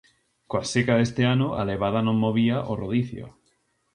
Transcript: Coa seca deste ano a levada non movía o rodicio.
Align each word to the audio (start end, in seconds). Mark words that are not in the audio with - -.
Coa 0.49 0.65
seca 0.73 0.97
deste 0.99 1.23
ano 1.33 1.47
a 1.59 1.61
levada 1.71 1.99
non 2.03 2.17
movía 2.25 2.57
o 2.71 2.73
rodicio. 2.81 3.25